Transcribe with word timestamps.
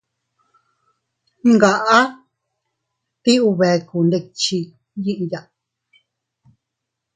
Ngaʼa 1.53 1.99
ti 3.23 3.33
ubekundikchi 3.49 4.57
yiya. 5.03 5.41